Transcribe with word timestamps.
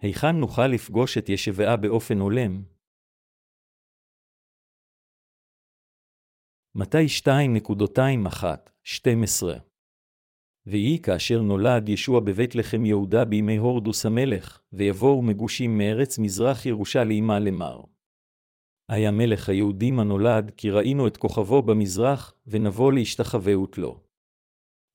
היכן 0.00 0.36
נוכל 0.36 0.66
לפגוש 0.66 1.18
את 1.18 1.28
ישבעה 1.28 1.76
באופן 1.76 2.18
הולם? 2.18 2.62
מתי 6.74 7.06
2.21-12 7.24 7.28
ויהי 10.66 10.98
כאשר 11.02 11.42
נולד 11.42 11.88
ישוע 11.88 12.20
בבית 12.20 12.54
לחם 12.54 12.84
יהודה 12.84 13.24
בימי 13.24 13.56
הורדוס 13.56 14.06
המלך, 14.06 14.60
ויבואו 14.72 15.22
מגושים 15.22 15.78
מארץ 15.78 16.18
מזרח 16.18 16.66
ירושלימה 16.66 17.38
למר. 17.38 17.80
היה 18.88 19.10
מלך 19.10 19.48
היהודים 19.48 20.00
הנולד, 20.00 20.50
כי 20.56 20.70
ראינו 20.70 21.06
את 21.06 21.16
כוכבו 21.16 21.62
במזרח, 21.62 22.34
ונבוא 22.46 22.92
להשתחווות 22.92 23.78
לו. 23.78 24.00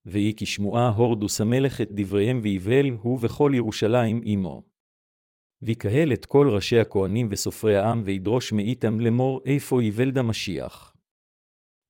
ויהי 0.05 0.33
כשמועה 0.37 0.89
הורדוס 0.89 1.41
המלך 1.41 1.81
את 1.81 1.91
דבריהם 1.91 2.39
ויבל 2.43 2.89
הוא 3.01 3.19
וכל 3.21 3.51
ירושלים 3.55 4.21
עמו. 4.23 4.74
ויקהל 5.65 6.13
את 6.13 6.25
כל 6.25 6.49
ראשי 6.49 6.79
הכהנים 6.79 7.27
וסופרי 7.31 7.77
העם, 7.77 8.01
וידרוש 8.05 8.53
מאיתם 8.53 8.99
לאמור 8.99 9.41
איפה 9.45 9.83
יוולד 9.83 10.17
המשיח. 10.17 10.95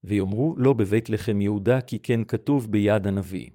ויאמרו 0.03 0.55
לא 0.57 0.73
בבית 0.73 1.09
לחם 1.09 1.41
יהודה, 1.41 1.81
כי 1.81 1.99
כן 1.99 2.23
כתוב 2.23 2.71
ביד 2.71 3.07
הנביא. 3.07 3.49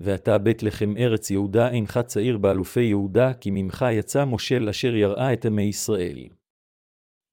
ואתה 0.00 0.38
בית 0.38 0.62
לחם 0.62 0.94
ארץ 0.96 1.30
יהודה 1.30 1.70
אינך 1.70 1.98
צעיר 2.06 2.38
באלופי 2.38 2.82
יהודה, 2.82 3.34
כי 3.34 3.50
ממך 3.50 3.84
יצא 3.92 4.24
מושל 4.24 4.68
אשר 4.68 4.94
יראה 4.94 5.32
את 5.32 5.44
עמי 5.44 5.62
ישראל. 5.62 6.28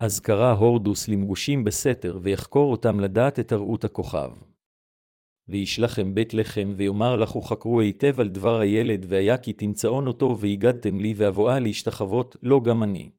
אז 0.03 0.19
קרא 0.19 0.51
הורדוס 0.51 1.07
למגושים 1.07 1.63
בסתר, 1.63 2.19
ויחקור 2.21 2.71
אותם 2.71 2.99
לדעת 2.99 3.39
את 3.39 3.51
הראות 3.51 3.83
הכוכב. 3.83 4.31
וישלחם 5.47 6.15
בית 6.15 6.33
לחם, 6.33 6.73
ויאמר 6.75 7.15
לכו 7.15 7.41
חקרו 7.41 7.81
היטב 7.81 8.19
על 8.19 8.29
דבר 8.29 8.59
הילד, 8.59 9.05
והיה 9.09 9.37
כי 9.37 9.53
תמצאון 9.53 10.07
אותו, 10.07 10.37
והגדתם 10.39 10.99
לי, 10.99 11.13
ואבואה 11.17 11.59
להשתחוות, 11.59 12.35
לא 12.43 12.61
גם 12.63 12.83
אני. 12.83 13.09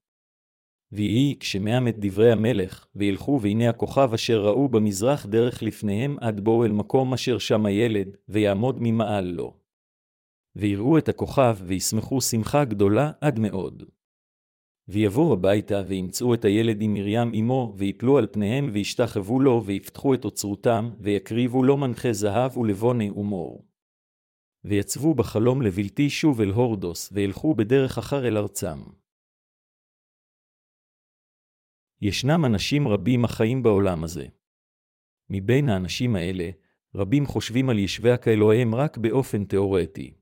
ויהי 0.92 1.37
כשמעם 1.41 1.89
את 1.89 1.95
דברי 1.98 2.33
המלך, 2.33 2.87
וילכו 2.97 3.39
והנה 3.42 3.69
הכוכב 3.69 4.11
אשר 4.14 4.47
ראו 4.47 4.69
במזרח 4.69 5.27
דרך 5.27 5.62
לפניהם 5.62 6.17
עד 6.20 6.41
בואו 6.41 6.64
אל 6.64 6.73
מקום 6.73 7.14
אשר 7.14 7.39
שם 7.39 7.67
הילד, 7.67 8.17
ויעמוד 8.29 8.77
ממעל 8.81 9.25
לו. 9.25 9.57
ויראו 10.57 10.98
את 10.98 11.09
הכוכב, 11.09 11.57
וישמחו 11.67 12.20
שמחה 12.20 12.64
גדולה 12.64 13.11
עד 13.20 13.39
מאוד. 13.39 13.83
ויבואו 14.89 15.33
הביתה, 15.33 15.83
וימצאו 15.89 16.35
את 16.35 16.45
הילד 16.45 16.83
עם 16.83 16.95
מרים 16.95 17.33
אמו, 17.41 17.75
ויפלו 17.77 18.19
על 18.19 18.27
פניהם, 18.33 18.71
וישתחוו 18.73 19.41
לו, 19.41 19.63
ויפתחו 19.67 20.15
את 20.15 20.25
אוצרותם, 20.25 20.91
ויקריבו 21.01 21.63
לו 21.63 21.77
מנחה 21.77 22.13
זהב 22.13 22.59
ולבוני 22.59 23.11
ומור. 23.11 23.69
ויצבו 24.65 25.15
בחלום 25.15 25.63
לבלתי 25.63 26.11
שוב 26.11 26.41
אל 26.41 26.51
הורדוס, 26.51 27.13
וילכו 27.13 27.55
בדרך 27.55 27.99
אחר 27.99 28.29
אל 28.29 28.37
ארצם. 28.37 28.79
ישנם 32.01 32.45
אנשים 32.45 32.89
רבים 32.89 33.25
החיים 33.25 33.63
בעולם 33.63 34.05
הזה. 34.05 34.27
מבין 35.31 35.69
האנשים 35.69 36.17
האלה, 36.17 36.51
רבים 36.95 37.27
חושבים 37.27 37.71
על 37.71 37.79
ישביה 37.79 38.17
כאלוהיהם 38.17 38.75
רק 38.75 38.99
באופן 38.99 39.45
תאורטי. 39.45 40.15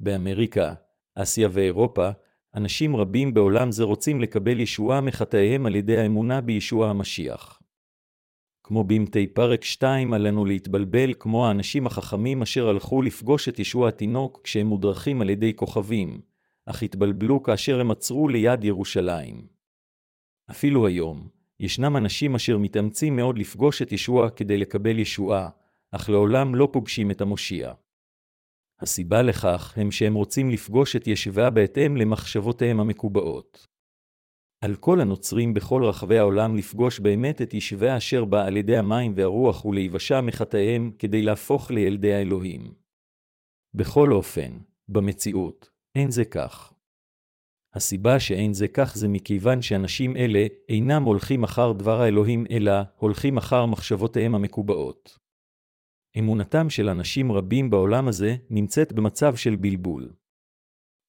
באמריקה, 0.00 0.74
אסיה 1.14 1.48
ואירופה, 1.52 2.10
אנשים 2.54 2.96
רבים 2.96 3.34
בעולם 3.34 3.72
זה 3.72 3.84
רוצים 3.84 4.20
לקבל 4.20 4.60
ישועה 4.60 5.00
מחטאיהם 5.00 5.66
על 5.66 5.76
ידי 5.76 5.98
האמונה 5.98 6.40
בישוע 6.40 6.90
המשיח. 6.90 7.62
כמו 8.62 8.84
במתי 8.84 9.26
פרק 9.26 9.64
2 9.64 10.12
עלינו 10.12 10.44
להתבלבל 10.44 11.12
כמו 11.18 11.46
האנשים 11.46 11.86
החכמים 11.86 12.42
אשר 12.42 12.68
הלכו 12.68 13.02
לפגוש 13.02 13.48
את 13.48 13.58
ישוע 13.58 13.88
התינוק 13.88 14.40
כשהם 14.44 14.66
מודרכים 14.66 15.20
על 15.20 15.30
ידי 15.30 15.56
כוכבים, 15.56 16.20
אך 16.66 16.82
התבלבלו 16.82 17.42
כאשר 17.42 17.80
הם 17.80 17.90
עצרו 17.90 18.28
ליד 18.28 18.64
ירושלים. 18.64 19.46
אפילו 20.50 20.86
היום, 20.86 21.28
ישנם 21.60 21.96
אנשים 21.96 22.34
אשר 22.34 22.58
מתאמצים 22.58 23.16
מאוד 23.16 23.38
לפגוש 23.38 23.82
את 23.82 23.92
ישוע 23.92 24.30
כדי 24.30 24.58
לקבל 24.58 24.98
ישועה, 24.98 25.48
אך 25.90 26.10
לעולם 26.10 26.54
לא 26.54 26.68
פוגשים 26.72 27.10
את 27.10 27.20
המושיע. 27.20 27.72
הסיבה 28.80 29.22
לכך 29.22 29.74
הם 29.76 29.90
שהם 29.90 30.14
רוצים 30.14 30.50
לפגוש 30.50 30.96
את 30.96 31.06
ישבה 31.06 31.50
בהתאם 31.50 31.96
למחשבותיהם 31.96 32.80
המקובעות. 32.80 33.66
על 34.64 34.76
כל 34.76 35.00
הנוצרים 35.00 35.54
בכל 35.54 35.84
רחבי 35.84 36.18
העולם 36.18 36.56
לפגוש 36.56 37.00
באמת 37.00 37.42
את 37.42 37.54
ישבה 37.54 37.96
אשר 37.96 38.24
בא 38.24 38.46
על 38.46 38.56
ידי 38.56 38.76
המים 38.76 39.12
והרוח 39.16 39.64
ולהיוושע 39.64 40.20
מחטאיהם 40.20 40.92
כדי 40.98 41.22
להפוך 41.22 41.70
לילדי 41.70 42.14
האלוהים. 42.14 42.74
בכל 43.74 44.12
אופן, 44.12 44.58
במציאות, 44.88 45.70
אין 45.94 46.10
זה 46.10 46.24
כך. 46.24 46.72
הסיבה 47.74 48.20
שאין 48.20 48.52
זה 48.52 48.68
כך 48.68 48.96
זה 48.96 49.08
מכיוון 49.08 49.62
שאנשים 49.62 50.16
אלה 50.16 50.46
אינם 50.68 51.02
הולכים 51.02 51.44
אחר 51.44 51.72
דבר 51.72 52.00
האלוהים, 52.00 52.44
אלא 52.50 52.72
הולכים 52.96 53.36
אחר 53.36 53.66
מחשבותיהם 53.66 54.34
המקובעות. 54.34 55.18
אמונתם 56.18 56.70
של 56.70 56.88
אנשים 56.88 57.32
רבים 57.32 57.70
בעולם 57.70 58.08
הזה 58.08 58.36
נמצאת 58.50 58.92
במצב 58.92 59.36
של 59.36 59.56
בלבול. 59.56 60.12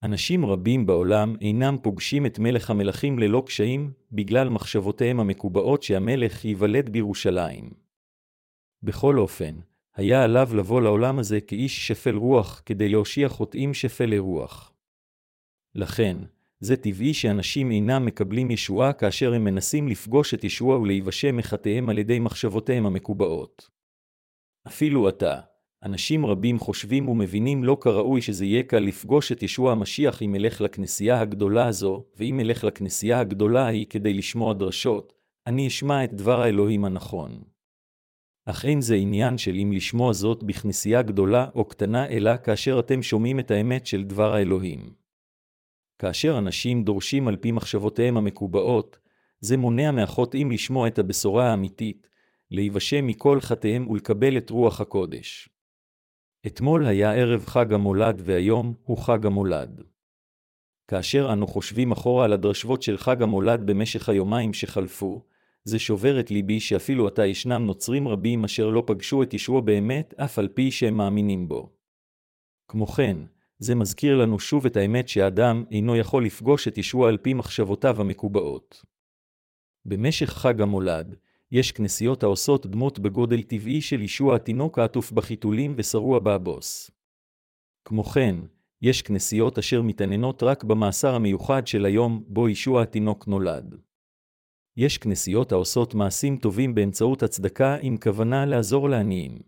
אנשים 0.03 0.45
רבים 0.45 0.85
בעולם 0.85 1.35
אינם 1.41 1.77
פוגשים 1.81 2.25
את 2.25 2.39
מלך 2.39 2.69
המלכים 2.69 3.19
ללא 3.19 3.43
קשיים, 3.45 3.91
בגלל 4.11 4.49
מחשבותיהם 4.49 5.19
המקובעות 5.19 5.83
שהמלך 5.83 6.45
ייוולד 6.45 6.89
בירושלים. 6.89 7.69
בכל 8.83 9.17
אופן, 9.17 9.55
היה 9.95 10.23
עליו 10.23 10.49
לבוא 10.55 10.81
לעולם 10.81 11.19
הזה 11.19 11.41
כאיש 11.41 11.87
שפל 11.87 12.15
רוח, 12.15 12.61
כדי 12.65 12.89
להושיע 12.89 13.29
חוטאים 13.29 13.73
שפלי 13.73 14.19
רוח. 14.19 14.73
לכן, 15.75 16.17
זה 16.59 16.77
טבעי 16.77 17.13
שאנשים 17.13 17.71
אינם 17.71 18.05
מקבלים 18.05 18.51
ישועה 18.51 18.93
כאשר 18.93 19.33
הם 19.33 19.43
מנסים 19.43 19.87
לפגוש 19.87 20.33
את 20.33 20.43
ישוע 20.43 20.77
ולהיוושע 20.77 21.31
מחטאיהם 21.31 21.89
על 21.89 21.97
ידי 21.97 22.19
מחשבותיהם 22.19 22.85
המקובעות. 22.85 23.78
אפילו 24.67 25.07
עתה, 25.07 25.39
אנשים 25.83 26.25
רבים 26.25 26.59
חושבים 26.59 27.09
ומבינים 27.09 27.63
לא 27.63 27.77
כראוי 27.81 28.21
שזה 28.21 28.45
יהיה 28.45 28.63
קל 28.63 28.79
לפגוש 28.79 29.31
את 29.31 29.43
ישוע 29.43 29.71
המשיח 29.71 30.21
אם 30.21 30.35
אלך 30.35 30.61
לכנסייה 30.61 31.21
הגדולה 31.21 31.67
הזו, 31.67 32.05
ואם 32.17 32.39
אלך 32.39 32.63
לכנסייה 32.63 33.19
הגדולה 33.19 33.65
ההיא 33.65 33.85
כדי 33.89 34.13
לשמוע 34.13 34.53
דרשות, 34.53 35.13
אני 35.47 35.67
אשמע 35.67 36.03
את 36.03 36.13
דבר 36.13 36.41
האלוהים 36.41 36.85
הנכון. 36.85 37.43
אך 38.45 38.65
אין 38.65 38.81
זה 38.81 38.95
עניין 38.95 39.37
של 39.37 39.55
אם 39.55 39.71
לשמוע 39.71 40.13
זאת 40.13 40.43
בכנסייה 40.43 41.01
גדולה 41.01 41.47
או 41.55 41.65
קטנה, 41.65 42.07
אלא 42.07 42.31
כאשר 42.43 42.79
אתם 42.79 43.03
שומעים 43.03 43.39
את 43.39 43.51
האמת 43.51 43.85
של 43.85 44.03
דבר 44.03 44.33
האלוהים. 44.33 44.93
כאשר 45.99 46.37
אנשים 46.37 46.83
דורשים 46.83 47.27
על 47.27 47.35
פי 47.35 47.51
מחשבותיהם 47.51 48.17
המקובעות, 48.17 48.99
זה 49.39 49.57
מונע 49.57 49.91
מהחוטאים 49.91 50.51
לשמוע 50.51 50.87
את 50.87 50.99
הבשורה 50.99 51.49
האמיתית, 51.49 52.07
להיוושע 52.51 53.01
מכל 53.01 53.41
חטאיהם 53.41 53.87
ולקבל 53.87 54.37
את 54.37 54.49
רוח 54.49 54.81
הקודש. 54.81 55.49
אתמול 56.47 56.85
היה 56.85 57.13
ערב 57.13 57.45
חג 57.45 57.73
המולד 57.73 58.21
והיום 58.25 58.73
הוא 58.83 58.97
חג 58.97 59.25
המולד. 59.25 59.81
כאשר 60.87 61.33
אנו 61.33 61.47
חושבים 61.47 61.91
אחורה 61.91 62.25
על 62.25 62.33
הדרשבות 62.33 62.81
של 62.81 62.97
חג 62.97 63.21
המולד 63.23 63.61
במשך 63.65 64.09
היומיים 64.09 64.53
שחלפו, 64.53 65.23
זה 65.63 65.79
שובר 65.79 66.19
את 66.19 66.31
ליבי 66.31 66.59
שאפילו 66.59 67.07
עתה 67.07 67.25
ישנם 67.25 67.65
נוצרים 67.65 68.07
רבים 68.07 68.43
אשר 68.43 68.69
לא 68.69 68.83
פגשו 68.87 69.23
את 69.23 69.33
ישוע 69.33 69.61
באמת, 69.61 70.13
אף 70.13 70.39
על 70.39 70.47
פי 70.47 70.71
שהם 70.71 70.93
מאמינים 70.97 71.47
בו. 71.47 71.69
כמו 72.67 72.87
כן, 72.87 73.17
זה 73.59 73.75
מזכיר 73.75 74.17
לנו 74.17 74.39
שוב 74.39 74.65
את 74.65 74.77
האמת 74.77 75.07
שהאדם 75.07 75.63
אינו 75.71 75.95
יכול 75.95 76.25
לפגוש 76.25 76.67
את 76.67 76.77
ישוע 76.77 77.09
על 77.09 77.17
פי 77.17 77.33
מחשבותיו 77.33 78.01
המקובעות. 78.01 78.85
במשך 79.85 80.29
חג 80.29 80.61
המולד, 80.61 81.15
יש 81.51 81.71
כנסיות 81.71 82.23
העושות 82.23 82.65
דמות 82.65 82.99
בגודל 82.99 83.41
טבעי 83.41 83.81
של 83.81 84.01
ישוע 84.01 84.35
התינוק 84.35 84.79
העטוף 84.79 85.11
בחיתולים 85.11 85.73
ושרוע 85.77 86.19
באבוס. 86.19 86.91
כמו 87.85 88.03
כן, 88.03 88.35
יש 88.81 89.01
כנסיות 89.01 89.57
אשר 89.57 89.81
מתעניינות 89.81 90.43
רק 90.43 90.63
במאסר 90.63 91.15
המיוחד 91.15 91.67
של 91.67 91.85
היום 91.85 92.23
בו 92.27 92.49
ישוע 92.49 92.81
התינוק 92.81 93.27
נולד. 93.27 93.75
יש 94.77 94.97
כנסיות 94.97 95.51
העושות 95.51 95.93
מעשים 95.93 96.37
טובים 96.37 96.75
באמצעות 96.75 97.23
הצדקה 97.23 97.77
עם 97.81 97.97
כוונה 97.97 98.45
לעזור 98.45 98.89
לעניים. 98.89 99.39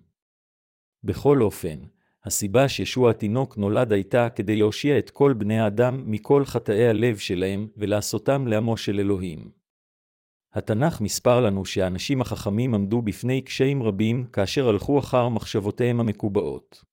בכל 1.04 1.42
אופן, 1.42 1.80
הסיבה 2.26 2.70
שישוע 2.70 3.12
התינוק 3.12 3.58
נולד 3.58 3.92
הייתה 3.94 4.30
כדי 4.30 4.56
להושיע 4.56 4.98
את 4.98 5.10
כל 5.10 5.34
בני 5.34 5.60
האדם 5.60 6.12
מכל 6.12 6.46
חטאי 6.46 6.88
הלב 6.88 7.18
שלהם 7.18 7.68
ולעשותם 7.78 8.48
לעמו 8.48 8.78
של 8.78 9.00
אלוהים. 9.00 9.61
התנ"ך 10.54 11.02
מספר 11.02 11.40
לנו 11.42 11.66
שהאנשים 11.66 12.22
החכמים 12.22 12.76
עמדו 12.76 13.02
בפני 13.02 13.42
קשיים 13.42 13.84
רבים 13.84 14.26
כאשר 14.26 14.70
הלכו 14.70 15.00
אחר 15.00 15.30
מחשבותיהם 15.30 16.00
המקובעות. 16.00 16.84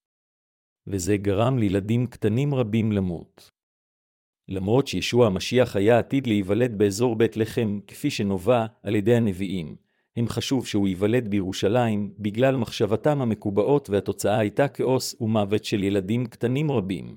וזה 0.86 1.16
גרם 1.16 1.58
לילדים 1.58 2.06
קטנים 2.06 2.54
רבים 2.54 2.92
למות. 2.92 3.50
למרות 4.48 4.86
שישוע 4.86 5.26
המשיח 5.26 5.76
היה 5.76 5.98
עתיד 5.98 6.26
להיוולד 6.26 6.78
באזור 6.78 7.16
בית 7.16 7.36
לחם, 7.36 7.80
כפי 7.86 8.10
שנובע 8.10 8.66
על 8.82 8.94
ידי 8.94 9.14
הנביאים, 9.14 9.76
אם 10.20 10.28
חשוב 10.28 10.66
שהוא 10.66 10.88
ייוולד 10.88 11.28
בירושלים, 11.28 12.14
בגלל 12.18 12.56
מחשבתם 12.56 13.22
המקובעות 13.22 13.90
והתוצאה 13.90 14.38
הייתה 14.38 14.68
כאוס 14.68 15.16
ומוות 15.20 15.64
של 15.64 15.84
ילדים 15.84 16.26
קטנים 16.26 16.70
רבים. 16.70 17.16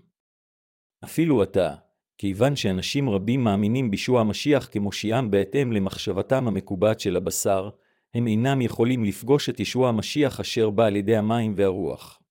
אפילו 1.04 1.42
עתה, 1.42 1.76
כיוון 2.22 2.56
שאנשים 2.56 3.10
רבים 3.10 3.44
מאמינים 3.44 3.92
בישוע 3.92 4.22
המשיח 4.22 4.70
כמושיעם 4.72 5.32
בהתאם 5.32 5.72
למחשבתם 5.72 6.48
המקובעת 6.48 7.00
של 7.00 7.16
הבשר, 7.16 7.70
הם 8.14 8.28
אינם 8.28 8.62
יכולים 8.62 9.04
לפגוש 9.04 9.50
את 9.50 9.60
ישוע 9.60 9.90
המשיח 9.90 10.40
אשר 10.40 10.70
בא 10.70 10.86
על 10.86 10.96
ידי 10.96 11.16
המים 11.16 11.54
והרוח. 11.58 12.22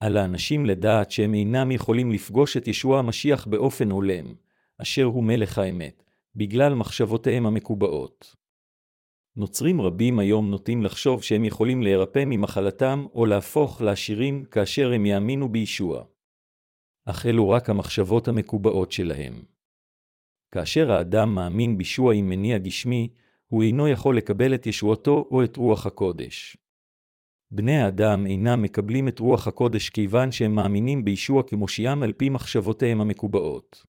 על 0.00 0.16
האנשים 0.16 0.66
לדעת 0.66 1.10
שהם 1.10 1.34
אינם 1.34 1.70
יכולים 1.70 2.12
לפגוש 2.12 2.56
את 2.56 2.68
ישוע 2.68 2.98
המשיח 2.98 3.46
באופן 3.46 3.90
הולם, 3.90 4.34
אשר 4.78 5.04
הוא 5.04 5.24
מלך 5.24 5.58
האמת, 5.58 6.04
בגלל 6.36 6.74
מחשבותיהם 6.74 7.46
המקובעות. 7.46 8.36
נוצרים 9.36 9.80
רבים 9.80 10.18
היום 10.18 10.50
נוטים 10.50 10.82
לחשוב 10.82 11.22
שהם 11.22 11.44
יכולים 11.44 11.82
להירפא 11.82 12.22
ממחלתם 12.26 13.06
או 13.14 13.26
להפוך 13.26 13.80
לעשירים 13.80 14.44
כאשר 14.44 14.92
הם 14.92 15.06
יאמינו 15.06 15.48
בישוע. 15.48 16.04
אך 17.04 17.26
אלו 17.26 17.50
רק 17.50 17.70
המחשבות 17.70 18.28
המקובעות 18.28 18.92
שלהם. 18.92 19.42
כאשר 20.54 20.92
האדם 20.92 21.34
מאמין 21.34 21.78
בישוע 21.78 22.14
עם 22.14 22.28
מניע 22.28 22.58
גשמי, 22.58 23.08
הוא 23.46 23.62
אינו 23.62 23.88
יכול 23.88 24.16
לקבל 24.16 24.54
את 24.54 24.66
ישועתו 24.66 25.28
או 25.30 25.44
את 25.44 25.56
רוח 25.56 25.86
הקודש. 25.86 26.56
בני 27.50 27.76
האדם 27.76 28.26
אינם 28.26 28.62
מקבלים 28.62 29.08
את 29.08 29.18
רוח 29.18 29.48
הקודש 29.48 29.88
כיוון 29.88 30.32
שהם 30.32 30.54
מאמינים 30.54 31.04
בישוע 31.04 31.42
כמושיעם 31.42 32.02
על 32.02 32.12
פי 32.12 32.28
מחשבותיהם 32.28 33.00
המקובעות. 33.00 33.86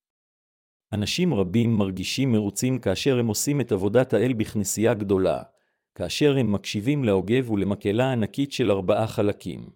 אנשים 0.94 1.34
רבים 1.34 1.78
מרגישים 1.78 2.32
מרוצים 2.32 2.80
כאשר 2.80 3.20
הם 3.20 3.28
עושים 3.28 3.62
את 3.62 3.72
עבודת 3.72 4.14
האל 4.14 4.34
בכנסייה 4.34 4.94
גדולה, 4.94 5.44
כאשר 5.96 6.38
הם 6.38 6.52
מקשיבים 6.52 7.04
להוגב 7.04 7.52
ולמקהלה 7.52 8.12
ענקית 8.12 8.52
של 8.52 8.72
ארבעה 8.72 9.08
חלקים. 9.08 9.70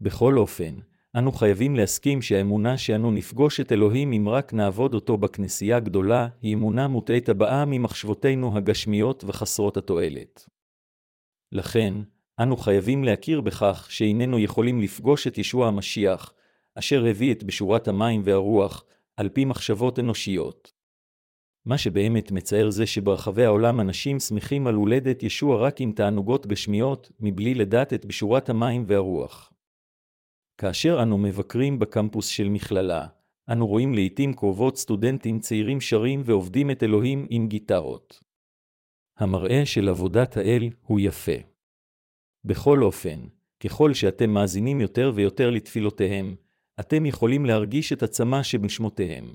בכל 0.00 0.38
אופן, 0.38 0.74
אנו 1.18 1.32
חייבים 1.32 1.76
להסכים 1.76 2.22
שהאמונה 2.22 2.78
שאנו 2.78 3.10
נפגוש 3.10 3.60
את 3.60 3.72
אלוהים 3.72 4.12
אם 4.12 4.28
רק 4.28 4.52
נעבוד 4.52 4.94
אותו 4.94 5.16
בכנסייה 5.16 5.80
גדולה, 5.80 6.28
היא 6.42 6.54
אמונה 6.54 6.88
מוטעית 6.88 7.28
הבאה 7.28 7.64
ממחשבותינו 7.64 8.56
הגשמיות 8.56 9.24
וחסרות 9.26 9.76
התועלת. 9.76 10.48
לכן, 11.52 11.94
אנו 12.38 12.56
חייבים 12.56 13.04
להכיר 13.04 13.40
בכך 13.40 13.86
שאיננו 13.90 14.38
יכולים 14.38 14.80
לפגוש 14.80 15.26
את 15.26 15.38
ישוע 15.38 15.68
המשיח, 15.68 16.32
אשר 16.74 17.04
הביא 17.06 17.32
את 17.32 17.44
בשורת 17.44 17.88
המים 17.88 18.22
והרוח, 18.24 18.84
על 19.16 19.28
פי 19.28 19.44
מחשבות 19.44 19.98
אנושיות. 19.98 20.72
מה 21.66 21.78
שבאמת 21.78 22.32
מצער 22.32 22.70
זה 22.70 22.86
שברחבי 22.86 23.44
העולם 23.44 23.80
אנשים 23.80 24.20
שמחים 24.20 24.66
על 24.66 24.74
הולדת 24.74 25.22
ישוע 25.22 25.66
רק 25.66 25.80
עם 25.80 25.92
תענוגות 25.92 26.46
גשמיות, 26.46 27.10
מבלי 27.20 27.54
לדעת 27.54 27.92
את 27.92 28.04
בשורת 28.04 28.48
המים 28.48 28.84
והרוח. 28.86 29.52
כאשר 30.58 31.02
אנו 31.02 31.18
מבקרים 31.18 31.78
בקמפוס 31.78 32.26
של 32.26 32.48
מכללה, 32.48 33.06
אנו 33.52 33.66
רואים 33.66 33.94
לעתים 33.94 34.34
קרובות 34.34 34.76
סטודנטים 34.76 35.40
צעירים 35.40 35.80
שרים 35.80 36.22
ועובדים 36.24 36.70
את 36.70 36.82
אלוהים 36.82 37.26
עם 37.30 37.48
גיטרות. 37.48 38.20
המראה 39.18 39.66
של 39.66 39.88
עבודת 39.88 40.36
האל 40.36 40.70
הוא 40.86 41.00
יפה. 41.00 41.36
בכל 42.44 42.82
אופן, 42.82 43.20
ככל 43.64 43.94
שאתם 43.94 44.30
מאזינים 44.30 44.80
יותר 44.80 45.12
ויותר 45.14 45.50
לתפילותיהם, 45.50 46.34
אתם 46.80 47.06
יכולים 47.06 47.46
להרגיש 47.46 47.92
את 47.92 48.02
הצמא 48.02 48.42
שבנשמותיהם. 48.42 49.34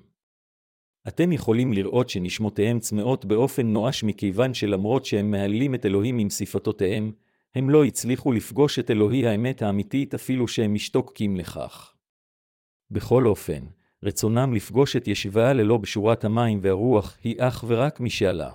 אתם 1.07 1.31
יכולים 1.31 1.73
לראות 1.73 2.09
שנשמותיהם 2.09 2.79
צמאות 2.79 3.25
באופן 3.25 3.67
נואש 3.67 4.03
מכיוון 4.03 4.53
שלמרות 4.53 5.05
שהם 5.05 5.31
מהללים 5.31 5.75
את 5.75 5.85
אלוהים 5.85 6.17
עם 6.17 6.29
שפתותיהם, 6.29 7.11
הם 7.57 7.69
לא 7.69 7.86
הצליחו 7.86 8.31
לפגוש 8.31 8.80
את 8.80 8.92
אלוהי 8.92 9.27
האמת 9.27 9.62
האמיתית 9.62 10.13
אפילו 10.13 10.48
שהם 10.48 10.74
משתוקקים 10.74 11.36
לכך. 11.38 11.95
בכל 12.92 13.27
אופן, 13.27 13.65
רצונם 14.04 14.54
לפגוש 14.54 14.95
את 14.95 15.07
ישיבה 15.07 15.54
ללא 15.54 15.77
בשורת 15.77 16.25
המים 16.25 16.59
והרוח 16.62 17.18
היא 17.24 17.36
אך 17.39 17.65
ורק 17.68 18.00
משאלה. 18.00 18.51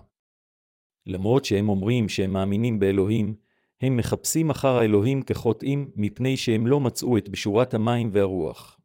למרות 1.07 1.45
שהם 1.45 1.69
אומרים 1.69 2.09
שהם 2.09 2.33
מאמינים 2.33 2.79
באלוהים, 2.79 3.35
הם 3.81 3.97
מחפשים 3.97 4.51
אחר 4.51 4.79
האלוהים 4.79 5.23
כחוטאים, 5.23 5.91
מפני 5.97 6.37
שהם 6.37 6.67
לא 6.67 6.81
מצאו 6.81 7.17
את 7.17 7.29
בשורת 7.29 7.75
המים 7.75 8.11
והרוח. 8.13 8.81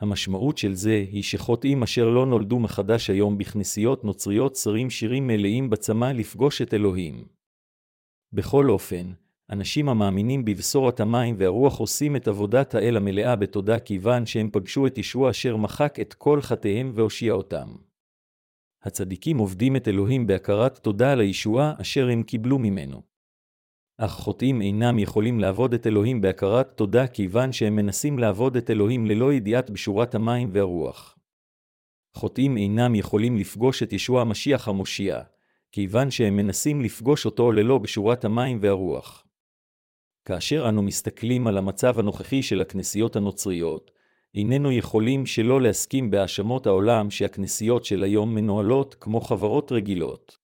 המשמעות 0.00 0.58
של 0.58 0.74
זה 0.74 1.04
היא 1.10 1.22
שחוטאים 1.22 1.82
אשר 1.82 2.08
לא 2.08 2.26
נולדו 2.26 2.58
מחדש 2.58 3.10
היום 3.10 3.38
בכנסיות 3.38 4.04
נוצריות 4.04 4.56
שרים 4.56 4.90
שירים 4.90 5.26
מלאים 5.26 5.70
בצמא 5.70 6.12
לפגוש 6.14 6.62
את 6.62 6.74
אלוהים. 6.74 7.33
בכל 8.34 8.70
אופן, 8.70 9.12
אנשים 9.50 9.88
המאמינים 9.88 10.44
בבשורת 10.44 11.00
המים 11.00 11.34
והרוח 11.38 11.78
עושים 11.78 12.16
את 12.16 12.28
עבודת 12.28 12.74
האל 12.74 12.96
המלאה 12.96 13.36
בתודה 13.36 13.78
כיוון 13.78 14.26
שהם 14.26 14.50
פגשו 14.52 14.86
את 14.86 14.98
ישוע 14.98 15.30
אשר 15.30 15.56
מחק 15.56 16.00
את 16.00 16.14
כל 16.14 16.40
חטאיהם 16.40 16.92
והושיע 16.94 17.32
אותם. 17.32 17.68
הצדיקים 18.82 19.38
עובדים 19.38 19.76
את 19.76 19.88
אלוהים 19.88 20.26
בהכרת 20.26 20.78
תודה 20.78 21.12
על 21.12 21.20
הישועה 21.20 21.74
אשר 21.80 22.08
הם 22.08 22.22
קיבלו 22.22 22.58
ממנו. 22.58 23.02
אך 23.98 24.10
חוטאים 24.12 24.62
אינם 24.62 24.98
יכולים 24.98 25.40
לעבוד 25.40 25.74
את 25.74 25.86
אלוהים 25.86 26.20
בהכרת 26.20 26.76
תודה 26.76 27.06
כיוון 27.06 27.52
שהם 27.52 27.76
מנסים 27.76 28.18
לעבוד 28.18 28.56
את 28.56 28.70
אלוהים 28.70 29.06
ללא 29.06 29.32
ידיעת 29.32 29.70
בשורת 29.70 30.14
המים 30.14 30.50
והרוח. 30.52 31.18
חוטאים 32.14 32.56
אינם 32.56 32.94
יכולים 32.94 33.36
לפגוש 33.36 33.82
את 33.82 33.92
ישוע 33.92 34.20
המשיח 34.20 34.68
המושיע, 34.68 35.22
כיוון 35.74 36.10
שהם 36.10 36.36
מנסים 36.36 36.80
לפגוש 36.80 37.26
אותו 37.26 37.52
ללא 37.52 37.78
בשורת 37.78 38.24
המים 38.24 38.58
והרוח. 38.60 39.26
כאשר 40.24 40.68
אנו 40.68 40.82
מסתכלים 40.82 41.46
על 41.46 41.58
המצב 41.58 41.98
הנוכחי 41.98 42.42
של 42.42 42.60
הכנסיות 42.60 43.16
הנוצריות, 43.16 43.90
איננו 44.34 44.72
יכולים 44.72 45.26
שלא 45.26 45.60
להסכים 45.60 46.10
בהאשמות 46.10 46.66
העולם 46.66 47.10
שהכנסיות 47.10 47.84
של 47.84 48.02
היום 48.02 48.34
מנוהלות 48.34 48.94
כמו 49.00 49.20
חברות 49.20 49.72
רגילות. 49.72 50.38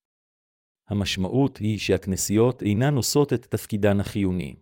המשמעות 0.89 1.57
היא 1.57 1.79
שהכנסיות 1.79 2.63
אינן 2.63 2.97
עושות 2.97 3.33
את 3.33 3.47
תפקידן 3.47 4.01
החיוני. 4.01 4.55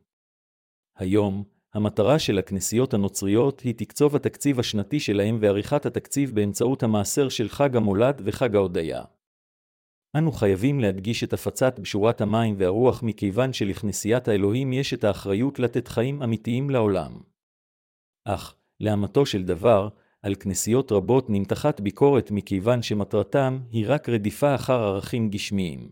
היום, 0.97 1.45
המטרה 1.75 2.19
של 2.19 2.39
הכנסיות 2.39 2.95
הנוצריות 2.95 3.61
היא 3.61 3.75
תקצוב 3.77 4.17
התקציב 4.17 4.61
השנתי 4.61 5.01
שלהם 5.01 5.39
ועריכת 5.41 5.87
התקציב 5.87 6.35
באמצעות 6.35 6.83
המעשר 6.83 7.29
של 7.29 7.49
חג 7.49 7.77
המולד 7.77 8.23
וחג 8.25 8.57
ההודיה. 8.57 9.03
אנו 10.17 10.33
חייבים 10.33 10.81
להדגיש 10.81 11.25
את 11.25 11.33
הפצת 11.33 11.79
בשורת 11.79 12.21
המים 12.21 12.55
והרוח 12.59 13.03
מכיוון 13.03 13.53
שלכנסיית 13.53 14.29
האלוהים 14.29 14.73
יש 14.73 14.95
את 14.95 15.05
האחריות 15.05 15.59
לתת 15.59 15.89
חיים 15.89 16.23
אמיתיים 16.23 16.71
לעולם. 16.71 17.21
אך, 18.25 18.55
לאמתו 18.81 19.27
של 19.27 19.45
דבר, 19.45 19.89
על 20.23 20.35
כנסיות 20.35 20.93
רבות 20.93 21.31
נמתחת 21.31 21.81
ביקורת 21.81 22.31
מכיוון 22.31 22.83
שמטרתם 22.83 23.59
היא 23.71 23.85
רק 23.89 24.09
רדיפה 24.09 24.55
אחר 24.55 24.83
ערכים 24.83 25.31
גשמיים. 25.31 25.91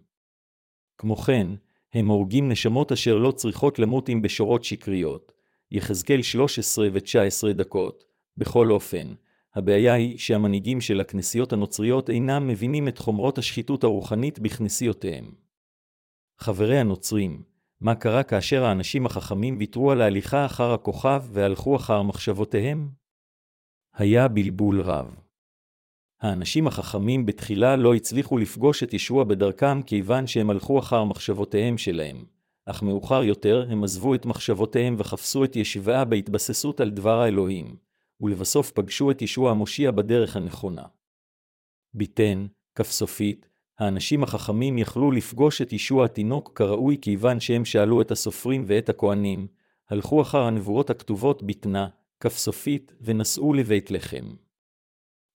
כמו 0.98 1.16
כן, 1.16 1.46
הם 1.94 2.06
הורגים 2.06 2.48
נשמות 2.48 2.92
אשר 2.92 3.18
לא 3.18 3.30
צריכות 3.30 3.78
למות 3.78 4.08
עם 4.08 4.22
בשורות 4.22 4.64
שקריות. 4.64 5.32
יחזקאל 5.70 6.22
13 6.22 6.88
ו-19 6.92 7.52
דקות. 7.52 8.04
בכל 8.36 8.70
אופן, 8.70 9.14
הבעיה 9.56 9.94
היא 9.94 10.18
שהמנהיגים 10.18 10.80
של 10.80 11.00
הכנסיות 11.00 11.52
הנוצריות 11.52 12.10
אינם 12.10 12.48
מבינים 12.48 12.88
את 12.88 12.98
חומרות 12.98 13.38
השחיתות 13.38 13.84
הרוחנית 13.84 14.38
בכנסיותיהם. 14.38 15.34
חברי 16.38 16.78
הנוצרים, 16.78 17.42
מה 17.80 17.94
קרה 17.94 18.22
כאשר 18.22 18.64
האנשים 18.64 19.06
החכמים 19.06 19.56
ויתרו 19.58 19.90
על 19.90 20.00
ההליכה 20.00 20.46
אחר 20.46 20.72
הכוכב 20.72 21.24
והלכו 21.32 21.76
אחר 21.76 22.02
מחשבותיהם? 22.02 22.88
היה 23.94 24.28
בלבול 24.28 24.80
רב. 24.80 25.14
האנשים 26.20 26.66
החכמים 26.66 27.26
בתחילה 27.26 27.76
לא 27.76 27.94
הצליחו 27.94 28.38
לפגוש 28.38 28.82
את 28.82 28.94
ישוע 28.94 29.24
בדרכם 29.24 29.82
כיוון 29.82 30.26
שהם 30.26 30.50
הלכו 30.50 30.78
אחר 30.78 31.04
מחשבותיהם 31.04 31.78
שלהם, 31.78 32.24
אך 32.66 32.82
מאוחר 32.82 33.22
יותר 33.22 33.66
הם 33.70 33.84
עזבו 33.84 34.14
את 34.14 34.26
מחשבותיהם 34.26 34.94
וחפשו 34.98 35.44
את 35.44 35.56
ישיבה 35.56 36.04
בהתבססות 36.04 36.80
על 36.80 36.90
דבר 36.90 37.18
האלוהים, 37.20 37.85
ולבסוף 38.20 38.70
פגשו 38.70 39.10
את 39.10 39.22
ישוע 39.22 39.50
המושיע 39.50 39.90
בדרך 39.90 40.36
הנכונה. 40.36 40.82
ביתן, 41.94 42.46
כפסופית, 42.74 43.48
האנשים 43.78 44.22
החכמים 44.22 44.78
יכלו 44.78 45.10
לפגוש 45.10 45.62
את 45.62 45.72
ישוע 45.72 46.04
התינוק 46.04 46.52
כראוי 46.54 46.98
כיוון 47.02 47.40
שהם 47.40 47.64
שאלו 47.64 48.00
את 48.00 48.10
הסופרים 48.10 48.64
ואת 48.66 48.88
הכהנים, 48.88 49.46
הלכו 49.90 50.22
אחר 50.22 50.42
הנבואות 50.42 50.90
הכתובות 50.90 51.42
בתנה, 51.42 51.88
כפסופית, 52.20 52.92
ונסעו 53.00 53.54
לבית 53.54 53.90
לחם. 53.90 54.34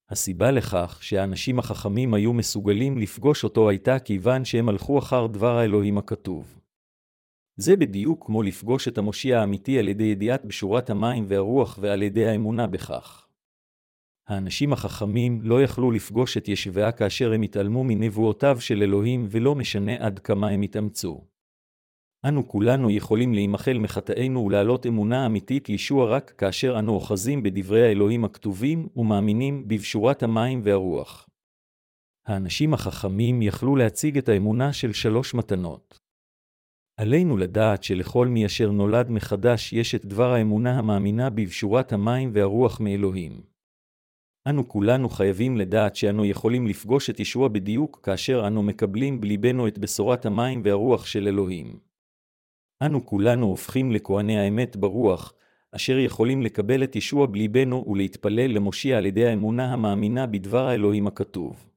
הסיבה 0.09 0.51
לכך 0.51 0.99
שהאנשים 1.01 1.59
החכמים 1.59 2.13
היו 2.13 2.33
מסוגלים 2.33 2.97
לפגוש 2.97 3.43
אותו 3.43 3.69
הייתה 3.69 3.99
כיוון 3.99 4.45
שהם 4.45 4.69
הלכו 4.69 4.99
אחר 4.99 5.27
דבר 5.27 5.57
האלוהים 5.57 5.97
הכתוב. 5.97 6.60
זה 7.61 7.75
בדיוק 7.75 8.25
כמו 8.25 8.43
לפגוש 8.43 8.87
את 8.87 8.97
המושיע 8.97 9.39
האמיתי 9.39 9.79
על 9.79 9.87
ידי 9.87 10.03
ידיעת 10.03 10.45
בשורת 10.45 10.89
המים 10.89 11.25
והרוח 11.27 11.79
ועל 11.81 12.03
ידי 12.03 12.25
האמונה 12.27 12.67
בכך. 12.67 13.27
האנשים 14.27 14.73
החכמים 14.73 15.41
לא 15.41 15.63
יכלו 15.63 15.91
לפגוש 15.91 16.37
את 16.37 16.47
ישביה 16.47 16.91
כאשר 16.91 17.33
הם 17.33 17.41
התעלמו 17.41 17.83
מנבואותיו 17.83 18.61
של 18.61 18.83
אלוהים 18.83 19.27
ולא 19.29 19.55
משנה 19.55 19.91
עד 19.99 20.19
כמה 20.19 20.49
הם 20.49 20.61
התאמצו. 20.61 21.21
אנו 22.25 22.47
כולנו 22.47 22.89
יכולים 22.89 23.33
להימחל 23.33 23.77
מחטאינו 23.77 24.45
ולהעלות 24.45 24.85
אמונה 24.85 25.25
אמיתית 25.25 25.69
לישוע 25.69 26.15
רק 26.15 26.31
כאשר 26.37 26.79
אנו 26.79 26.93
אוחזים 26.93 27.43
בדברי 27.43 27.87
האלוהים 27.87 28.25
הכתובים 28.25 28.87
ומאמינים 28.95 29.67
בבשורת 29.67 30.23
המים 30.23 30.61
והרוח. 30.63 31.29
האנשים 32.25 32.73
החכמים 32.73 33.41
יכלו 33.41 33.75
להציג 33.75 34.17
את 34.17 34.29
האמונה 34.29 34.73
של 34.73 34.93
שלוש 34.93 35.33
מתנות. 35.33 36.00
עלינו 37.01 37.37
לדעת 37.37 37.83
שלכל 37.83 38.27
מי 38.27 38.45
אשר 38.45 38.71
נולד 38.71 39.09
מחדש 39.09 39.73
יש 39.73 39.95
את 39.95 40.05
דבר 40.05 40.33
האמונה 40.33 40.79
המאמינה 40.79 41.29
בבשורת 41.29 41.93
המים 41.93 42.31
והרוח 42.33 42.79
מאלוהים. 42.79 43.41
אנו 44.47 44.67
כולנו 44.67 45.09
חייבים 45.09 45.57
לדעת 45.57 45.95
שאנו 45.95 46.25
יכולים 46.25 46.67
לפגוש 46.67 47.09
את 47.09 47.19
ישוע 47.19 47.47
בדיוק 47.47 47.99
כאשר 48.03 48.47
אנו 48.47 48.63
מקבלים 48.63 49.21
בליבנו 49.21 49.67
את 49.67 49.77
בשורת 49.77 50.25
המים 50.25 50.61
והרוח 50.65 51.05
של 51.05 51.27
אלוהים. 51.27 51.79
אנו 52.85 53.05
כולנו 53.05 53.45
הופכים 53.45 53.91
לכהני 53.91 54.39
האמת 54.39 54.75
ברוח, 54.75 55.33
אשר 55.71 55.97
יכולים 55.97 56.41
לקבל 56.41 56.83
את 56.83 56.95
ישוע 56.95 57.25
בליבנו 57.25 57.85
ולהתפלל 57.87 58.51
למושיע 58.51 58.97
על 58.97 59.05
ידי 59.05 59.25
האמונה 59.27 59.73
המאמינה 59.73 60.27
בדבר 60.27 60.67
האלוהים 60.67 61.07
הכתוב. 61.07 61.69